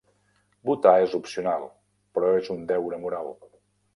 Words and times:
Votar 0.69 0.93
és 1.01 1.13
opcional, 1.17 1.67
però 2.17 2.33
és 2.39 2.51
un 2.57 2.65
deure 2.73 3.01
moral. 3.07 3.33